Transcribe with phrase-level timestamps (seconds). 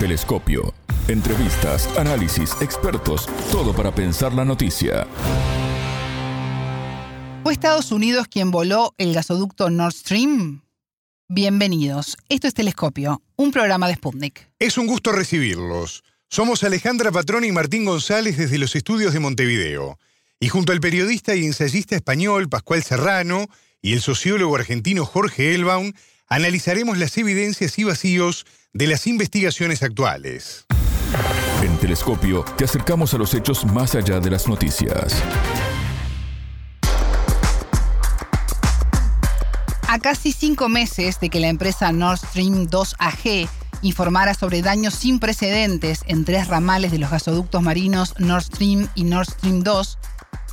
[0.00, 0.72] Telescopio.
[1.08, 5.06] Entrevistas, análisis, expertos, todo para pensar la noticia.
[7.42, 10.62] ¿Fue Estados Unidos quien voló el gasoducto Nord Stream?
[11.28, 12.16] Bienvenidos.
[12.30, 14.48] Esto es Telescopio, un programa de Sputnik.
[14.58, 16.02] Es un gusto recibirlos.
[16.30, 19.98] Somos Alejandra Patrón y Martín González desde los estudios de Montevideo.
[20.40, 23.48] Y junto al periodista y ensayista español Pascual Serrano
[23.82, 25.92] y el sociólogo argentino Jorge Elbaum,
[26.26, 30.64] analizaremos las evidencias y vacíos de las investigaciones actuales.
[31.62, 35.14] En Telescopio te acercamos a los hechos más allá de las noticias.
[39.88, 43.48] A casi cinco meses de que la empresa Nord Stream 2 AG
[43.82, 49.02] informara sobre daños sin precedentes en tres ramales de los gasoductos marinos Nord Stream y
[49.02, 49.98] Nord Stream 2,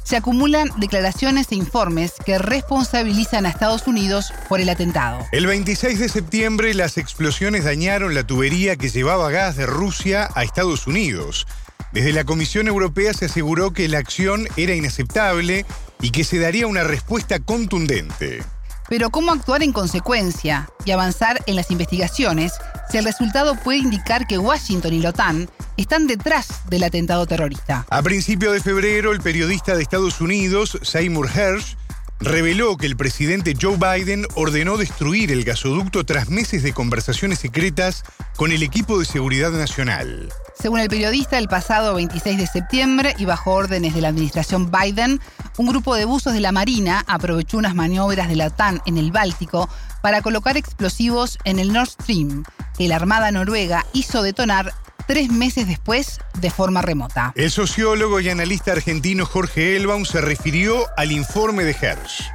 [0.07, 5.19] se acumulan declaraciones e informes que responsabilizan a Estados Unidos por el atentado.
[5.33, 10.43] El 26 de septiembre las explosiones dañaron la tubería que llevaba gas de Rusia a
[10.43, 11.45] Estados Unidos.
[11.91, 15.65] Desde la Comisión Europea se aseguró que la acción era inaceptable
[16.01, 18.43] y que se daría una respuesta contundente.
[18.89, 22.53] Pero ¿cómo actuar en consecuencia y avanzar en las investigaciones
[22.89, 27.85] si el resultado puede indicar que Washington y la OTAN están detrás del atentado terrorista?
[27.89, 31.75] A principio de febrero, el periodista de Estados Unidos, Seymour Hersh,
[32.19, 38.03] reveló que el presidente Joe Biden ordenó destruir el gasoducto tras meses de conversaciones secretas
[38.35, 40.29] con el equipo de seguridad nacional.
[40.59, 45.19] Según el periodista, el pasado 26 de septiembre y bajo órdenes de la administración Biden,
[45.57, 49.11] un grupo de buzos de la Marina aprovechó unas maniobras de la OTAN en el
[49.11, 49.69] Báltico
[50.01, 52.43] para colocar explosivos en el Nord Stream,
[52.77, 54.73] que la Armada noruega hizo detonar
[55.07, 57.31] tres meses después de forma remota.
[57.35, 62.29] El sociólogo y analista argentino Jorge Elbaum se refirió al informe de Hersh.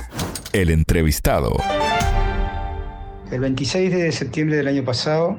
[0.53, 1.53] El entrevistado.
[3.31, 5.39] El 26 de septiembre del año pasado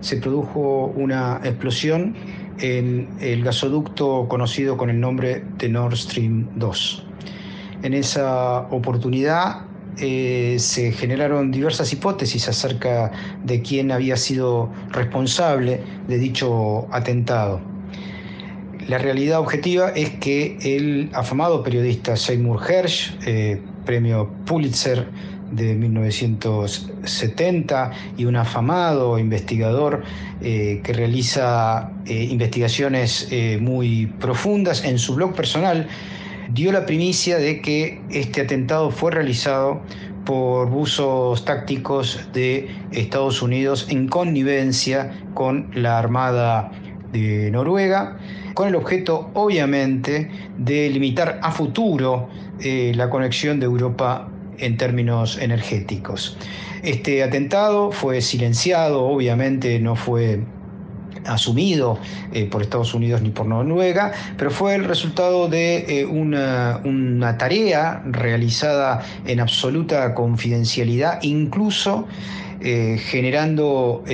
[0.00, 2.14] se produjo una explosión
[2.58, 7.06] en el gasoducto conocido con el nombre de Nord Stream 2.
[7.82, 13.10] En esa oportunidad eh, se generaron diversas hipótesis acerca
[13.44, 17.60] de quién había sido responsable de dicho atentado.
[18.88, 25.06] La realidad objetiva es que el afamado periodista Seymour Hersh, eh, premio Pulitzer
[25.52, 30.02] de 1970 y un afamado investigador
[30.40, 33.28] eh, que realiza investigaciones
[33.60, 35.86] muy profundas en su blog personal,
[36.52, 39.82] dio la primicia de que este atentado fue realizado
[40.24, 46.70] por buzos tácticos de Estados Unidos en connivencia con la Armada
[47.12, 48.18] de Noruega,
[48.54, 52.28] con el objeto obviamente de limitar a futuro
[52.60, 54.28] eh, la conexión de Europa
[54.58, 56.36] en términos energéticos.
[56.82, 60.40] Este atentado fue silenciado, obviamente no fue
[61.26, 61.98] asumido
[62.32, 66.80] eh, por Estados Unidos ni por Noruega, pero fue el resultado de eh, una,
[67.38, 72.06] tarea realizada en absoluta confidencialidad, incluso
[72.60, 74.04] eh, generando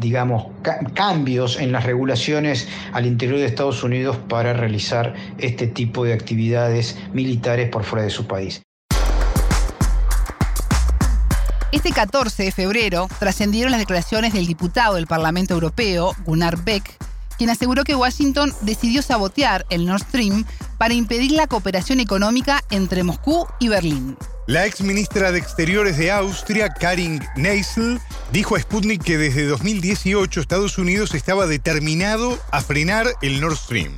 [0.00, 0.46] digamos,
[0.92, 6.98] cambios en las regulaciones al interior de Estados Unidos para realizar este tipo de actividades
[7.12, 8.63] militares por fuera de su país.
[11.74, 16.84] Este 14 de febrero trascendieron las declaraciones del diputado del Parlamento Europeo, Gunnar Beck,
[17.36, 20.44] quien aseguró que Washington decidió sabotear el Nord Stream
[20.78, 24.16] para impedir la cooperación económica entre Moscú y Berlín.
[24.46, 27.98] La ex ministra de Exteriores de Austria, Karin Neisel,
[28.30, 33.94] dijo a Sputnik que desde 2018 Estados Unidos estaba determinado a frenar el Nord Stream.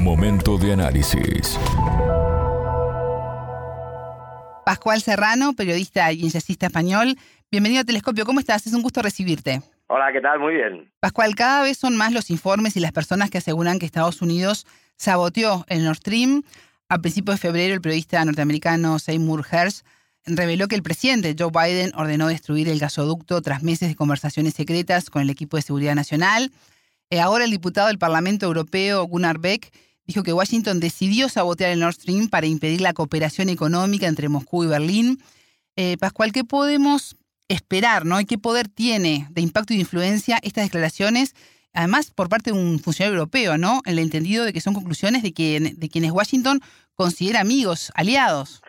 [0.00, 1.58] Momento de análisis.
[4.68, 7.16] Pascual Serrano, periodista y ensayista español.
[7.50, 8.66] Bienvenido a Telescopio, ¿cómo estás?
[8.66, 9.62] Es un gusto recibirte.
[9.86, 10.38] Hola, ¿qué tal?
[10.40, 10.92] Muy bien.
[11.00, 14.66] Pascual, cada vez son más los informes y las personas que aseguran que Estados Unidos
[14.98, 16.42] saboteó el Nord Stream.
[16.90, 19.84] A principios de febrero, el periodista norteamericano Seymour Hersh
[20.26, 25.08] reveló que el presidente Joe Biden ordenó destruir el gasoducto tras meses de conversaciones secretas
[25.08, 26.52] con el equipo de seguridad nacional.
[27.08, 29.72] Eh, ahora el diputado del Parlamento Europeo, Gunnar Beck,
[30.08, 34.64] dijo que Washington decidió sabotear el Nord Stream para impedir la cooperación económica entre Moscú
[34.64, 35.22] y Berlín.
[35.76, 37.14] Eh, Pascual, ¿qué podemos
[37.46, 38.18] esperar, no?
[38.18, 41.34] ¿Y qué poder tiene de impacto y de influencia estas declaraciones?
[41.74, 43.82] Además, por parte de un funcionario europeo, ¿no?
[43.84, 46.60] En el entendido de que son conclusiones de, de quienes Washington
[46.94, 48.62] considera amigos, aliados.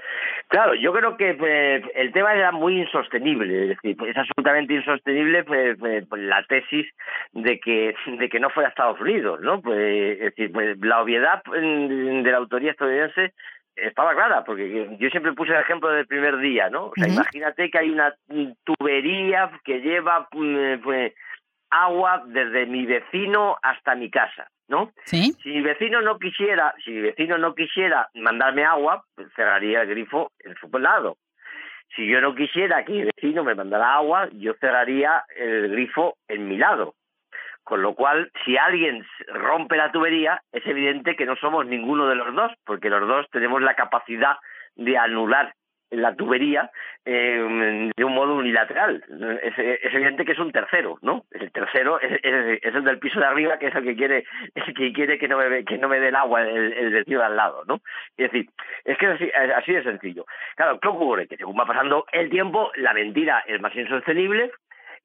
[0.50, 5.44] Claro, yo creo que pues, el tema era muy insostenible, es decir, es absolutamente insostenible
[5.44, 6.88] pues, pues, pues, la tesis
[7.34, 9.62] de que de que no fuera Estados Unidos, ¿no?
[9.62, 9.78] Pues,
[10.14, 13.34] es decir, pues, la obviedad mm, de la autoría estadounidense
[13.76, 16.88] estaba clara, porque yo siempre puse el ejemplo del primer día, ¿no?
[16.88, 18.16] O sea, imagínate que hay una
[18.64, 21.14] tubería que lleva mm, pues,
[21.70, 24.92] agua desde mi vecino hasta mi casa, ¿no?
[25.06, 25.34] Sí.
[25.44, 29.90] Si mi vecino no quisiera, si mi vecino no quisiera mandarme agua, pues cerraría el
[29.90, 31.18] grifo en su lado.
[31.96, 36.48] Si yo no quisiera que mi vecino me mandara agua, yo cerraría el grifo en
[36.48, 36.94] mi lado.
[37.64, 42.16] Con lo cual, si alguien rompe la tubería, es evidente que no somos ninguno de
[42.16, 44.38] los dos, porque los dos tenemos la capacidad
[44.76, 45.54] de anular
[45.92, 46.70] la tubería
[47.06, 49.04] eh, de un modo unilateral.
[49.42, 51.26] Es, es, evidente que es un tercero, ¿no?
[51.32, 54.26] El tercero es, es, es, el del piso de arriba, que es el que quiere,
[54.56, 57.20] el que quiere que no me que no me dé el agua el, el vecino
[57.20, 57.82] de al lado, ¿no?
[58.18, 58.50] Es decir,
[58.86, 60.26] es que es así, así de sencillo.
[60.56, 61.28] Claro, ¿qué ocurre?
[61.28, 64.52] Que según va pasando el tiempo, la mentira es más insostenible,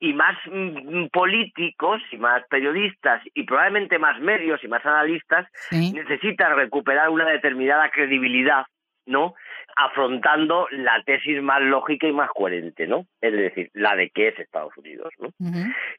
[0.01, 5.93] y más mm, políticos y más periodistas y probablemente más medios y más analistas Sí.
[5.93, 8.65] necesitan recuperar una determinada credibilidad,
[9.07, 9.35] ¿no?
[9.77, 13.07] Afrontando la tesis más lógica y más coherente, ¿no?
[13.21, 15.29] Es decir, la de que es Estados Unidos, ¿no?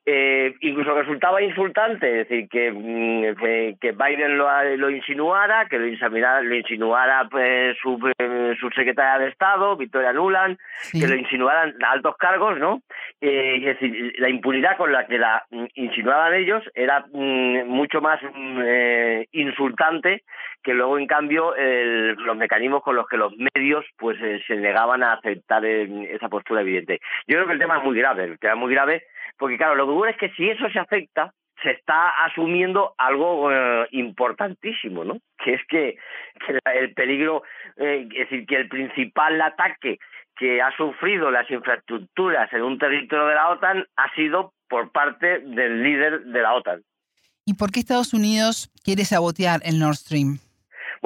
[0.05, 5.77] Eh, incluso resultaba insultante, es decir, que, mm, que- que Biden lo, lo insinuara, que
[5.79, 10.99] lo insinuara, lo insinuara pues, su, eh, su secretaria de Estado, Victoria Nuland, Sí.
[11.01, 12.81] que lo insinuaran altos cargos, ¿no?
[13.21, 18.01] Eh, es decir, la impunidad con la que la mm, insinuaban ellos era mm, mucho
[18.01, 20.23] más mm, eh, insultante
[20.61, 24.55] que luego, en cambio, el- los mecanismos con los que los medios pues eh, se
[24.57, 26.99] negaban a aceptar eh, esa postura evidente.
[27.27, 29.03] Yo creo que el tema es muy grave, el tema es muy grave,
[29.37, 31.31] porque claro, lo que ocurre es que si eso se acepta,
[31.63, 35.17] se está asumiendo algo eh, importantísimo, ¿no?
[35.43, 35.97] Que es que,
[36.45, 37.43] que el peligro,
[37.77, 39.99] eh, es decir, que el principal ataque
[40.37, 45.39] que ha sufrido las infraestructuras en un territorio de la OTAN ha sido por parte
[45.39, 46.83] del líder de la OTAN.
[47.45, 50.39] ¿Y por qué Estados Unidos quiere sabotear el Nord Stream?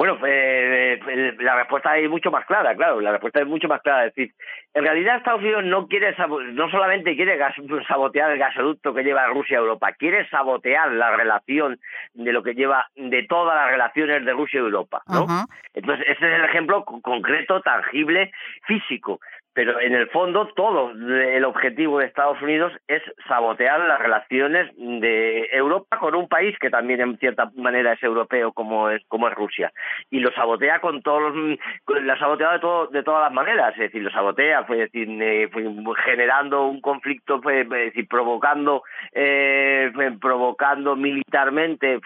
[0.00, 3.82] Bueno, eh, eh, la respuesta es mucho más clara, claro, la respuesta es mucho más
[3.82, 4.06] clara.
[4.06, 4.32] Es decir,
[4.72, 6.16] en realidad Estados Unidos no quiere,
[6.54, 7.54] no solamente quiere gas-
[7.86, 11.78] sabotear el gasoducto que lleva Rusia a Europa, quiere sabotear la relación
[12.14, 15.26] de lo que lleva, de todas las relaciones de Rusia y Europa, ¿no?
[15.74, 18.32] Entonces, ese es el ejemplo co- concreto, tangible,
[18.66, 19.20] físico.
[19.52, 25.48] Pero en el fondo, todo el objetivo de Estados Unidos es sabotear las relaciones de
[25.52, 29.34] Europa con un país que también en cierta manera es europeo como es como es
[29.34, 29.72] Rusia.
[30.10, 33.72] Y lo sabotea con todos los, con- la sabotea de todo de todas las maneras.
[33.74, 35.64] Es decir lo sabotea fue decir eh, fue
[36.04, 38.82] generando un conflicto fue, decir provocando
[39.12, 41.98] eh, provocando militarmente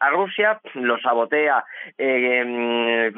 [0.00, 1.64] a Rusia lo sabotea
[1.96, 2.44] eh,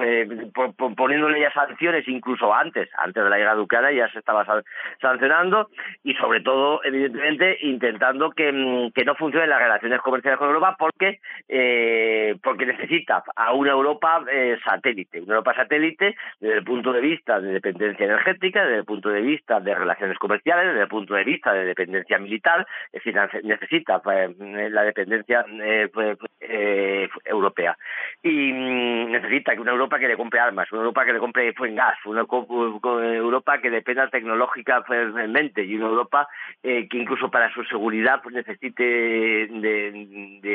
[0.01, 4.13] eh, po- po- poniéndole ya sanciones incluso antes antes de la guerra de Ucrania ya
[4.13, 4.63] se estaba san-
[5.01, 5.69] sancionando
[6.05, 10.77] y sobre todo evidentemente intentando que, mm, que no funcionen las relaciones comerciales con Europa
[10.79, 16.93] porque eh, porque necesita a una Europa eh, satélite una Europa satélite desde el punto
[16.93, 20.89] de vista de dependencia energética desde el punto de vista de relaciones comerciales desde el
[20.89, 27.09] punto de vista de dependencia militar es decir necesita pues, la dependencia eh, pues, eh,
[27.25, 27.77] europea.
[28.23, 31.53] Y mm, necesita que una Europa que le compre armas, una Europa que le compre
[31.53, 36.29] pues, gas, una Europa que dependa tecnológicamente y una Europa
[36.63, 40.49] eh, que incluso para su seguridad pues, necesite de,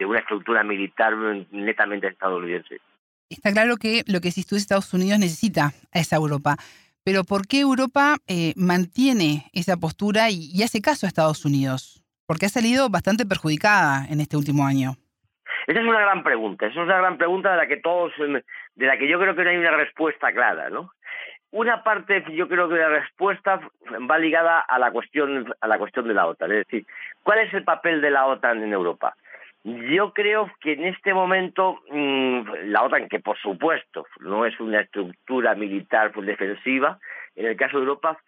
[0.00, 1.14] una estructura militar
[1.50, 2.80] netamente estadounidense.
[3.28, 6.56] Está claro que lo que tú, Estados Unidos necesita a esa Europa.
[7.04, 12.02] Pero ¿por qué Europa eh, mantiene esa postura y hace caso a Estados Unidos?
[12.26, 14.96] Porque ha salido bastante perjudicada en este último año.
[15.66, 18.86] Esa es una gran pregunta, esa es una gran pregunta de la que todos, de
[18.86, 20.90] la que yo creo que no hay una respuesta clara, ¿no?
[21.52, 23.60] Una parte, yo creo que la respuesta
[24.10, 26.84] va ligada a la cuestión, a la cuestión de la OTAN, es decir,
[27.22, 29.14] ¿cuál es el papel de la OTAN en Europa?
[29.62, 34.80] Yo creo que en este momento mmm, la OTAN, que por supuesto no es una
[34.80, 36.98] estructura militar defensiva,
[37.36, 38.18] en el caso de Europa,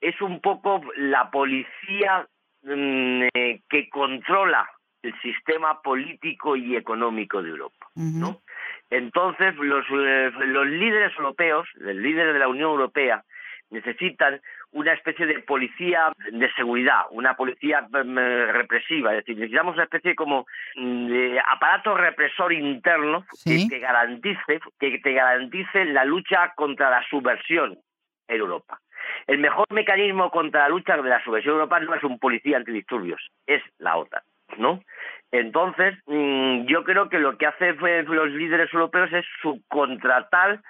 [0.00, 2.28] es un poco la policía
[2.62, 4.68] mmm, eh, que controla
[5.04, 8.20] el sistema político y económico de Europa, Uh -huh.
[8.20, 8.40] ¿no?
[8.90, 13.24] Entonces, los, eh, los líderes europeos, los líderes de la Unión Europea,
[13.70, 14.40] necesitan
[14.72, 20.14] una especie de policía de seguridad, una policía um, represiva, es decir, necesitamos una especie
[20.14, 20.46] como
[20.76, 23.68] mm, de aparato represor interno ¿Sí?
[23.68, 27.78] que te garantice, que te garantice la lucha contra la subversión
[28.28, 28.80] en Europa.
[29.26, 32.56] El mejor mecanismo contra la lucha de la subversión en Europa no es un policía
[32.56, 34.22] antidisturbios, es la OTAN.
[34.58, 34.80] ¿No?
[35.32, 40.60] Entonces, mmm, yo creo que lo que hacen los líderes europeos es subcontratar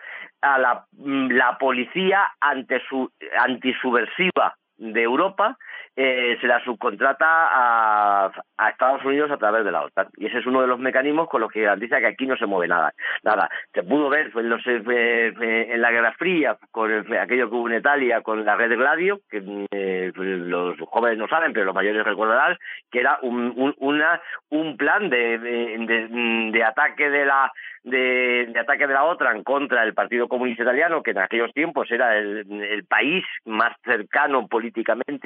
[0.40, 5.56] a la, mm, policía antisubversiva de Europa
[5.96, 8.32] eh, se la subcontrata a,
[8.68, 10.08] Estados Unidos a través de la OTAN.
[10.16, 12.46] Y ese es uno de los mecanismos con los que garantiza que aquí no se
[12.46, 12.92] mueve nada.
[13.22, 13.48] Nada.
[13.72, 18.22] Se pudo ver en, los, en la Guerra Fría, con aquello que hubo en Italia,
[18.22, 22.56] con la red Gladio, que los jóvenes no saben, pero los mayores recordarán,
[22.90, 27.52] que era un, una, un plan de, de ataque de la
[27.84, 32.16] de, ataque de la OTAN contra el Partido Comunista Italiano, que en aquellos tiempos era
[32.16, 34.63] el, país más cercano políticamente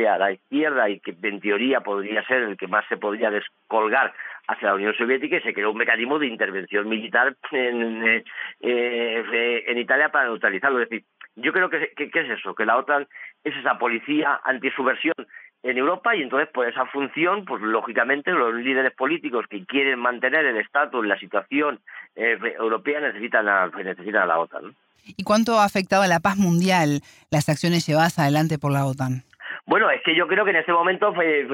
[0.08, 4.12] a la izquierda y que en teoría podría ser el que más se podría descolgar
[4.46, 8.24] hacia la Unión Soviética y se creó un mecanismo de intervención militar en, eh,
[8.60, 10.80] eh, Italia para neutralizarlo.
[10.80, 11.04] Es decir,
[11.36, 13.06] yo creo que, que, es eso, que la OTAN
[13.44, 15.14] es esa policía antisubversión
[15.62, 20.44] en Europa y entonces por esa función, pues lógicamente los líderes políticos que quieren mantener
[20.46, 21.80] el estatus, la situación
[22.16, 24.74] eh, europea necesitan a, necesitan a la OTAN.
[25.16, 29.24] ¿Y cuánto ha afectado a la paz mundial las acciones llevadas adelante por la OTAN?
[29.68, 31.46] Bueno, es que yo creo que en este momento, fue,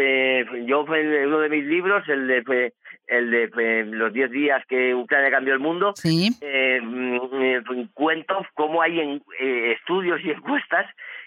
[0.66, 2.72] yo fue uno de mis libros, el de
[3.08, 6.30] el de los 10 días que Ucrania cambió el mundo, ¿Sí?
[6.40, 10.86] eh, mm, cuento cómo hay en, eh, estudios y encuestas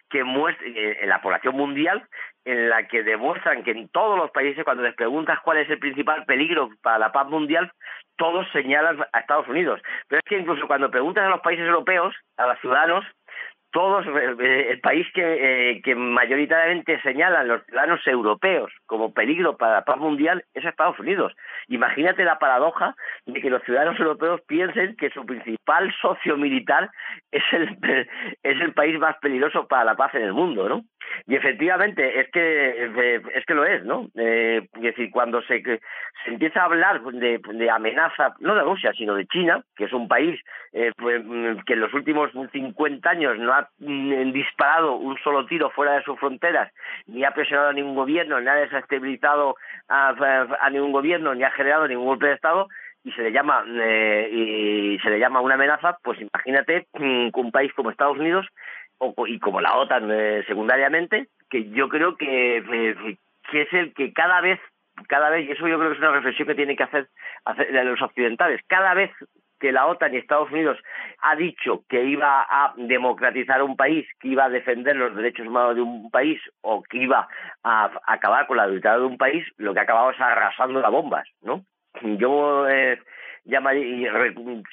[0.10, 2.08] que muestran eh, en la población mundial
[2.46, 5.80] en la que demuestran que en todos los países cuando les preguntas cuál es el
[5.80, 7.70] principal peligro para la paz mundial
[8.16, 12.16] todos señalan a Estados Unidos pero es que incluso cuando preguntas a los países europeos
[12.38, 13.04] a los ciudadanos
[13.72, 15.22] todos eh, el país que,
[15.72, 21.00] eh, que mayoritariamente señalan los ciudadanos europeos como peligro para la paz mundial es Estados
[21.00, 21.34] Unidos.
[21.68, 22.96] Imagínate la paradoja
[23.26, 26.90] de que los ciudadanos europeos piensen que su principal socio militar
[27.32, 27.78] es el
[28.44, 30.84] es el país más peligroso para la paz en el mundo, ¿no?
[31.26, 32.86] Y efectivamente es que
[33.36, 34.08] es que lo es, ¿no?
[34.16, 35.80] Eh, es decir, cuando se, se
[36.26, 40.08] empieza a hablar de, de, amenaza no de Rusia sino de China, que es un
[40.08, 40.40] país
[40.74, 41.22] eh, pues,
[41.66, 46.04] que en los últimos 50 años no ha mm, disparado un solo tiro fuera de
[46.04, 46.72] sus fronteras,
[47.06, 49.56] ni ha presionado a ningún gobierno, ni ha desestabilizado
[49.88, 52.68] a, ningún gobierno, ni ha generado ningún golpe de Estado,
[53.04, 57.40] y se le llama eh, y se le llama una amenaza, pues imagínate mm, que
[57.40, 58.46] un país como Estados Unidos
[58.98, 63.18] o, y como la OTAN eh, secundariamente, que yo creo que, eh,
[63.52, 64.60] que es el que cada vez,
[65.08, 67.08] cada vez, y eso yo creo que es una reflexión que tienen que hacer,
[67.46, 69.12] hacer los occidentales, cada vez
[69.60, 70.78] que la OTAN y Estados Unidos
[71.22, 75.76] ha dicho que iba a democratizar un país, que iba a defender los derechos humanos
[75.76, 77.28] de un país o que iba
[77.64, 80.92] a acabar con la dictadura de un país, lo que ha acabado es arrasando las
[80.92, 81.64] bombas, ¿no?
[82.02, 83.00] Yo eh,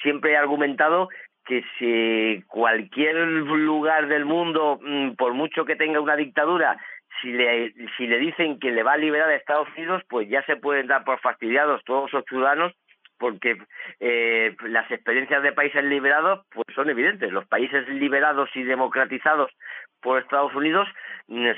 [0.01, 1.09] siempre he argumentado
[1.45, 6.77] que si cualquier lugar del mundo, mm, por mucho que tenga una dictadura,
[7.21, 10.43] si le, si le dicen que le va a liberar a Estados Unidos, pues ya
[10.45, 12.73] se pueden dar por fastidiados todos los ciudadanos
[13.17, 13.57] porque
[13.99, 17.31] eh, las experiencias de países liberados pues son evidentes.
[17.31, 19.51] Los países liberados y democratizados
[20.01, 20.87] por Estados Unidos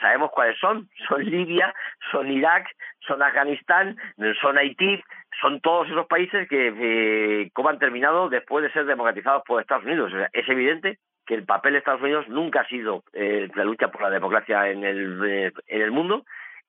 [0.01, 0.89] sabemos cuáles son.
[1.07, 1.73] Son Libia,
[2.11, 2.67] son Irak,
[2.99, 3.97] son Afganistán,
[4.41, 5.01] son Haití,
[5.41, 9.85] son todos esos países que eh, como han terminado después de ser democratizados por Estados
[9.85, 10.11] Unidos.
[10.33, 14.01] es evidente que el papel de Estados Unidos nunca ha sido eh, la lucha por
[14.01, 16.23] la democracia en el, eh, en el mundo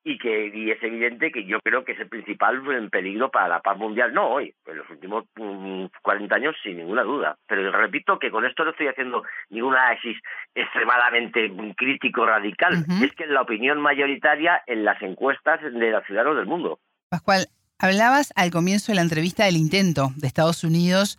[0.08, 3.60] y que y es evidente que yo creo que es el principal peligro para la
[3.60, 7.36] paz mundial, no hoy, en los últimos 40 mm, años sin ninguna duda.
[7.46, 10.16] Pero repito que con esto no estoy haciendo ningún análisis
[10.54, 16.36] extremadamente crítico radical, es que es la opinión mayoritaria en las encuestas de los ciudadanos
[16.36, 16.78] del mundo.
[17.10, 17.46] Pascual,
[17.80, 21.16] Hablabas al comienzo de la entrevista del intento de Estados Unidos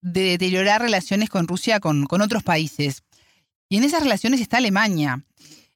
[0.00, 3.04] de deteriorar relaciones con Rusia con, con otros países.
[3.68, 5.22] Y en esas relaciones está Alemania.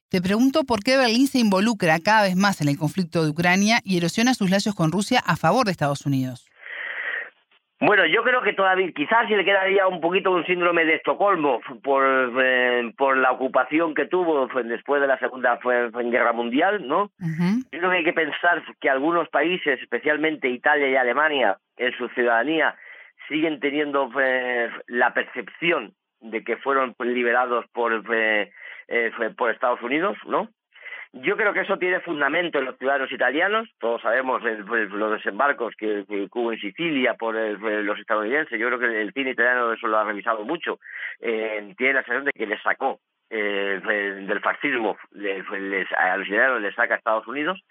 [0.09, 3.79] Te pregunto por qué Berlín se involucra cada vez más en el conflicto de Ucrania
[3.83, 6.49] y erosiona sus lazos con Rusia a favor de Estados Unidos.
[7.81, 11.59] Bueno, yo creo que todavía, quizás si le quedaría un poquito un síndrome de Estocolmo
[11.83, 12.03] por,
[12.41, 17.11] eh, por la ocupación que tuvo después de la Segunda Guerra Mundial, ¿no?
[17.19, 22.07] Yo creo que hay que pensar que algunos países, especialmente Italia y Alemania, en su
[22.09, 22.75] ciudadanía,
[23.27, 28.51] siguen teniendo eh, la percepción de que fueron liberados por, eh,
[29.35, 30.49] por Estados Unidos, ¿no?
[31.17, 33.69] Yo creo que eso tiene fundamento en los ciudadanos italianos.
[33.79, 38.59] Todos sabemos los desembarcos que, hubo en Sicilia por los estadounidenses.
[38.59, 40.79] Yo creo que el cine italiano eso lo ha revisado mucho.
[41.21, 42.99] Eh, tiene la sensación de que le sacó
[43.29, 43.79] eh,
[44.27, 44.97] del fascismo
[45.97, 47.63] a los italianos les saca a Estados Unidos.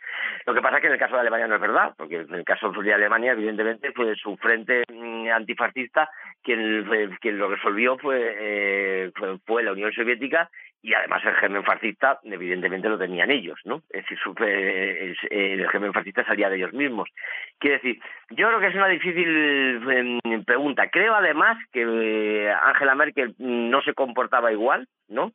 [0.46, 2.34] Lo que pasa es que en el caso de Alemania no es verdad, porque en
[2.34, 6.08] el caso de Alemania, evidentemente, fue su frente mm, antifascista
[6.42, 6.88] quien,
[7.20, 9.12] quien lo resolvió fue, eh,
[9.44, 10.48] fue la Unión Soviética
[10.84, 13.80] y además el germen fascista evidentemente lo tenían ellos, ¿no?
[13.88, 14.18] Es decir,
[15.30, 17.08] el germen fascista salía de ellos mismos.
[17.58, 17.98] Quiere decir,
[18.28, 20.90] yo creo que es una difícil em, pregunta.
[20.90, 25.32] Creo además que eh, Angela Merkel no se comportaba igual, ¿no?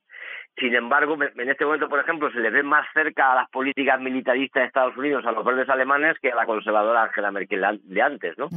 [0.60, 4.00] Sin embargo, en este momento, por ejemplo, se le ve más cerca a las políticas
[4.00, 8.02] militaristas de Estados Unidos, a los verdes alemanes, que a la conservadora Angela Merkel de
[8.02, 8.48] antes, ¿no?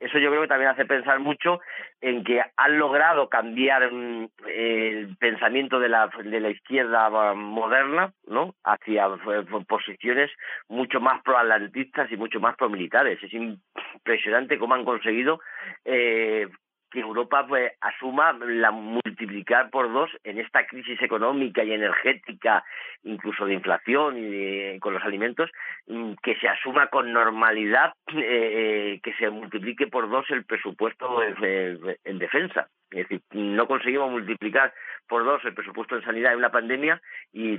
[0.00, 1.60] Eso yo creo que también hace pensar mucho
[2.00, 8.12] en que han logrado cambiar mm, el pensamiento de la, de la izquierda mm, moderna,
[8.26, 8.54] ¿no?
[8.64, 10.30] Hacia eh, posiciones
[10.68, 13.22] mucho más proatlantistas y mucho más promilitares.
[13.22, 15.40] Es impresionante cómo han conseguido
[15.84, 16.48] eh,
[16.90, 22.64] que Europa pues asuma la multiplicar por dos en esta crisis económica y energética,
[23.04, 25.50] incluso de inflación y con los alimentos,
[25.86, 31.22] mm, que se asuma con normalidad eh, eh, que se multiplique por dos el presupuesto
[31.22, 32.68] en defensa.
[32.90, 34.72] Es decir, no conseguimos multiplicar
[35.08, 37.00] por dos el presupuesto en sanidad en una pandemia
[37.32, 37.58] y,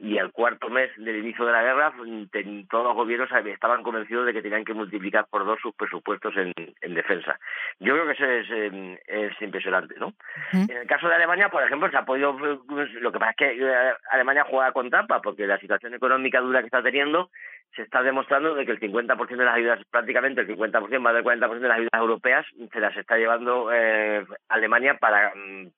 [0.00, 1.92] y, al cuarto mes del inicio de la guerra
[2.70, 6.52] todos los gobiernos estaban convencidos de que tenían que multiplicar por dos sus presupuestos en,
[6.80, 7.38] en defensa.
[7.80, 10.14] Yo creo que eso es, em, es impresionante, ¿no?
[10.52, 12.36] En el caso de Alemania, por ejemplo, se ha podido...
[12.36, 16.40] Pues, lo que pasa es que eh, Alemania juega con trampa porque la situación económica
[16.40, 17.30] dura que está teniendo
[17.74, 21.24] se está demostrando de que el 50% de las ayudas, prácticamente el 50%, más del
[21.24, 25.32] 40% de las ayudas europeas se las está llevando eh, Alemania para,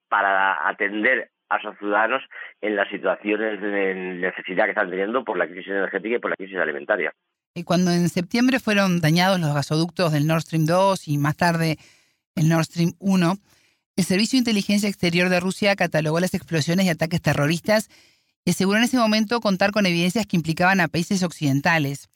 [0.09, 2.23] para atender a sus ciudadanos
[2.61, 6.37] en las situaciones de necesidad que están teniendo por la crisis energética y por la
[6.37, 7.13] crisis alimentaria.
[7.55, 11.77] Y cuando en septiembre fueron dañados los gasoductos del Nord Stream 2 y más tarde
[12.35, 13.35] el Nord Stream 1,
[13.97, 17.89] el Servicio de Inteligencia Exterior de Rusia catalogó las explosiones y ataques terroristas
[18.45, 22.09] y aseguró en ese momento contar con evidencias que implicaban a países occidentales.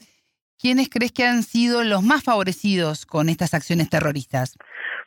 [0.60, 4.58] ¿Quiénes crees que han sido los más favorecidos con estas acciones terroristas?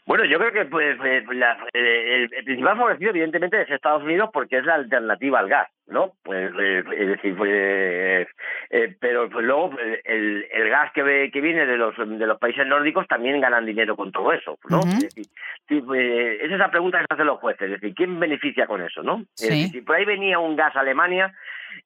[0.05, 1.39] Bueno, yo creo que pues, pues
[1.73, 6.13] el, principal favorecido evidentemente es Estados Unidos porque es la alternativa al gas, ¿no?
[6.23, 8.27] Pues, eh, es decir, pues, eh,
[8.69, 9.71] eh, pero pues luego
[10.05, 13.95] el, el gas que, que viene de los de los países nórdicos también ganan dinero
[13.95, 14.79] con todo eso, ¿no?
[14.79, 15.25] es decir,
[15.67, 19.03] esa es la pregunta que se hacen los jueces, es decir, ¿quién beneficia con eso,
[19.03, 19.25] no?
[19.35, 21.33] si por ahí venía un gas a Alemania,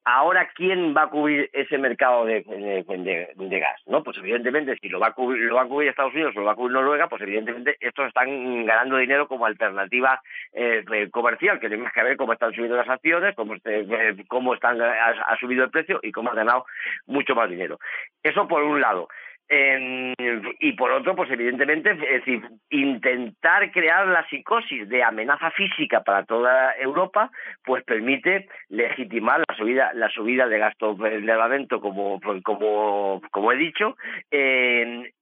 [0.04, 3.80] Ahora, ¿quién va a cubrir ese mercado de, de, gas?
[3.86, 4.02] ¿no?
[4.02, 6.46] Pues evidentemente, si lo va, a cubrir, lo va a cubrir Estados Unidos o lo
[6.46, 10.20] va a cubrir Noruega, pues evidentemente estos están ganando dinero como alternativa
[10.52, 13.86] eh, comercial, que tenemos que ver cómo están subiendo las acciones, cómo, este,
[14.28, 16.66] cómo están, ha subido el precio y cómo ha ganado
[17.06, 17.78] mucho más dinero.
[18.22, 19.08] Eso por un lado
[19.48, 26.24] y por otro, pues evidentemente, es decir, intentar crear la psicosis de amenaza física para
[26.24, 27.30] toda Europa,
[27.64, 33.56] pues permite legitimar la subida, la subida de gastos de armamento, como, como, como he
[33.56, 33.96] dicho,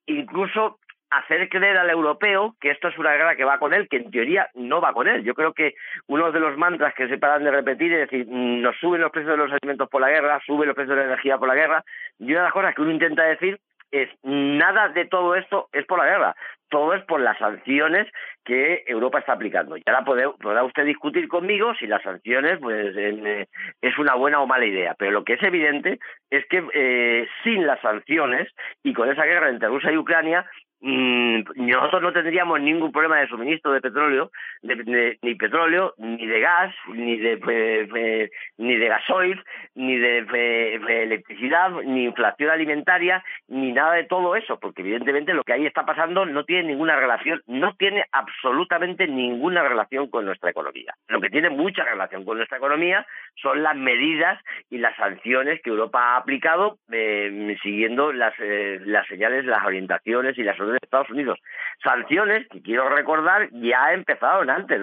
[0.07, 0.79] incluso
[1.11, 4.11] hacer creer al europeo que esto es una guerra que va con él, que en
[4.11, 5.23] teoría no va con él.
[5.23, 5.75] Yo creo que
[6.09, 9.33] uno de los mantras que se paran de repetir es decir, nos suben los precios
[9.33, 11.85] de los alimentos por la guerra, suben los precios de la energía por la guerra,
[12.19, 15.87] y una de las cosas que uno intenta decir es nada de todo esto es
[15.87, 16.37] por la guerra,
[16.69, 18.09] todo es por las sanciones
[18.45, 19.77] que Europa está aplicando.
[19.77, 23.47] Y ahora podrá usted discutir conmigo si las sanciones pues eh,
[23.81, 25.99] es una buena o mala idea, pero lo que es evidente
[26.31, 28.49] es que eh, sin las sanciones
[28.83, 30.45] y con esa guerra entre Rusia y Ucrania
[30.87, 34.31] Mm, nosotros no tendríamos ningún problema de suministro de petróleo,
[34.63, 39.43] ni petróleo, ni de gas, ni de, ni de gasoil,
[39.75, 45.53] ni de, electricidad, ni inflación alimentaria, ni nada de todo eso, porque evidentemente lo que
[45.53, 50.95] ahí está pasando no tiene ninguna relación, no tiene absolutamente ninguna relación con nuestra economía.
[51.09, 53.07] Lo que tiene mucha relación con nuestra economía
[53.41, 59.07] son las medidas y las sanciones que Europa ha aplicado eh, siguiendo las, eh, las
[59.07, 61.39] señales, las orientaciones y las órdenes de Estados Unidos.
[61.83, 64.81] Sanciones que quiero recordar ya empezaron antes,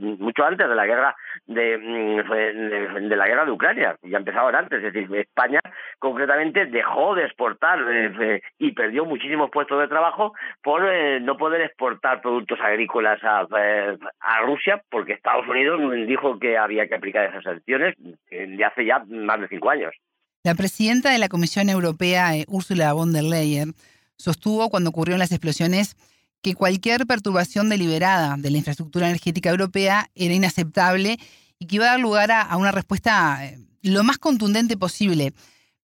[0.00, 1.14] mucho antes de la guerra
[1.46, 4.82] de, mm, de, la guerra de Ucrania, ya empezaron antes.
[4.82, 5.60] Es decir, España
[5.98, 7.91] concretamente dejó de exportar
[8.58, 13.98] y perdió muchísimos puestos de trabajo por eh, no poder exportar productos agrícolas a, eh,
[14.20, 17.94] a Rusia porque Estados Unidos dijo que había que aplicar esas sanciones
[18.30, 19.92] de hace ya más de cinco años.
[20.44, 23.74] La presidenta de la Comisión Europea, Ursula von der Leyen,
[24.16, 25.96] sostuvo cuando ocurrieron las explosiones
[26.42, 31.18] que cualquier perturbación deliberada de la infraestructura energética europea era inaceptable
[31.58, 35.32] y que iba a dar lugar a, una respuesta eh, lo más contundente posible.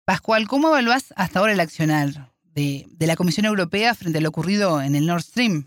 [0.05, 4.79] Pascual, ¿cómo evaluás hasta ahora el accionar de, la Comisión Europea frente a lo ocurrido
[4.79, 5.65] en el Nord Stream?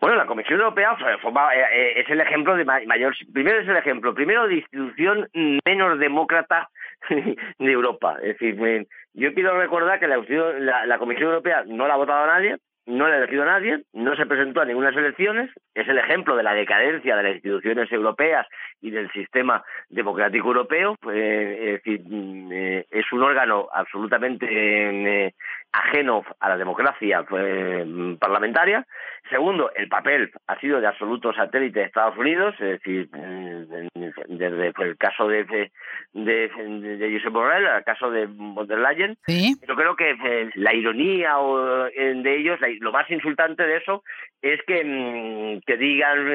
[0.00, 4.14] Bueno, la Comisión Europea eh, eh, es el ejemplo de mayor, primero es el ejemplo,
[4.14, 5.28] primero de institución
[5.66, 6.70] menos demócrata
[7.08, 8.18] de Europa.
[8.22, 13.08] Es decir, yo quiero recordar que la, Comisión Europea no la ha votado nadie, no
[13.08, 16.54] le elegido a nadie, no se presentó a ninguna elecciones, es el ejemplo de la
[16.54, 18.46] decadencia de las instituciones europeas
[18.80, 25.34] y del sistema democrático europeo, pues, es decir, mm, eh, es un órgano absolutamente eh,
[25.72, 27.86] ajeno a la democracia pues,
[28.18, 28.86] parlamentaria.
[29.30, 34.72] Segundo, el papel ha sido de absoluto satélite de Estados Unidos, es decir, mm, desde
[34.76, 35.70] el caso de, de,
[36.12, 39.16] de, Josep Borrell al caso de von der Leyen.
[39.26, 44.02] Yo creo que eh, la ironía de ellos, lo más insultante de eso,
[44.42, 46.34] es que, mm, que digan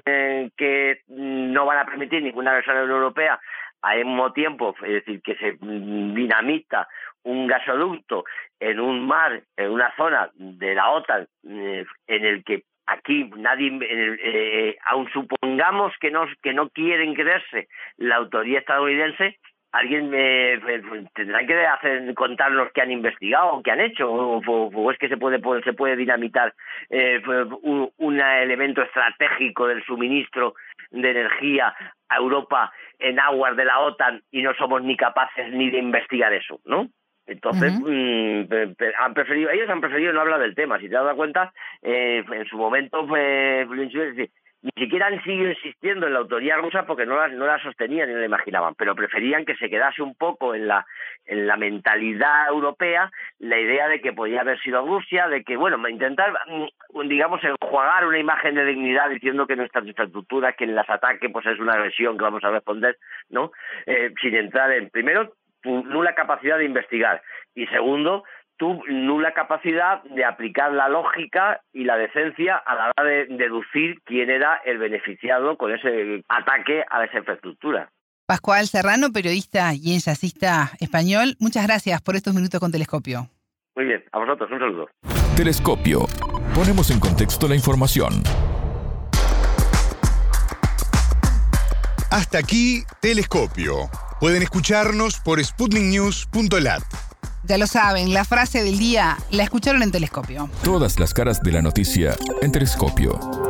[0.57, 3.39] que no van a permitir ninguna versión europea
[3.81, 6.87] al mismo tiempo, es decir, que se dinamita
[7.23, 8.23] un gasoducto
[8.59, 13.67] en un mar, en una zona de la OTAN, eh, en el que aquí nadie,
[13.81, 19.37] eh, eh, aun supongamos que no, que no quieren creerse la autoría estadounidense,
[19.71, 20.59] alguien eh,
[21.13, 25.17] tendrá que hacer contarnos qué han investigado o qué han hecho o, es que se
[25.17, 26.53] puede, se puede dinamitar
[26.89, 27.21] eh,
[27.61, 30.55] un, un, elemento estratégico del suministro
[30.91, 31.73] de energía
[32.09, 36.33] a Europa en aguas de la OTAN y no somos ni capaces ni de investigar
[36.33, 36.89] eso, ¿no?
[37.27, 38.45] Entonces, mm,
[38.99, 40.79] han preferido, ellos han preferido no hablar del tema.
[40.79, 43.05] Si te has dado cuenta, eh, en su momento,
[44.61, 48.09] ni siquiera han seguido insistiendo en la autoría rusa porque no la, no la sostenían
[48.09, 50.85] ni la imaginaban, pero preferían que se quedase un poco en la,
[51.25, 55.87] en la mentalidad europea la idea de que podía haber sido Rusia, de que, bueno,
[55.87, 60.89] intentar, mm, digamos, enjuagar una imagen de dignidad diciendo que nuestras infraestructuras, que en las
[60.89, 62.97] ataques, pues es una agresión que vamos a responder,
[63.29, 63.51] ¿no?
[63.85, 67.21] Eh, sin entrar en, primero, tu nula capacidad de investigar
[67.53, 68.23] y segundo,
[68.57, 74.01] tu nula capacidad de aplicar la lógica y la decencia a la hora de deducir
[74.03, 77.89] quién era el beneficiado con ese ataque a esa infraestructura.
[78.27, 83.29] Pascual Serrano, periodista y ensayista español, muchas gracias por estos minutos con Telescopio.
[83.73, 84.89] Muy bien, a vosotros, un saludo.
[85.37, 86.07] Telescopio.
[86.53, 88.21] Ponemos en contexto la información.
[92.11, 93.89] Hasta aquí, Telescopio.
[94.19, 96.83] Pueden escucharnos por sputniknews.lat.
[97.43, 100.49] Ya lo saben, la frase del día la escucharon en Telescopio.
[100.65, 103.46] Todas las caras de la noticia en Telescopio.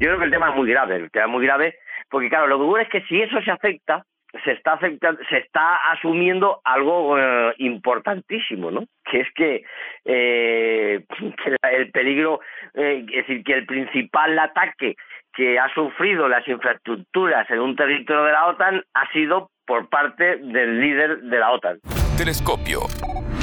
[0.00, 1.74] Yo creo que el tema es muy grave, el tema es muy grave,
[2.08, 4.06] porque claro, lo que ocurre es que si eso se acepta,
[4.44, 8.84] se está se está asumiendo algo eh, importantísimo, ¿no?
[9.04, 9.62] Que es que,
[10.06, 11.04] eh,
[11.70, 12.40] el peligro,
[12.72, 14.96] eh, es decir, que el principal ataque
[15.34, 20.38] que ha sufrido las infraestructuras en un territorio de la OTAN ha sido por parte
[20.38, 21.78] del líder de la OTAN.
[22.16, 22.80] Telescopio,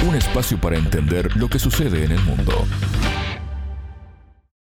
[0.08, 2.52] un espacio para entender lo que sucede en el mundo.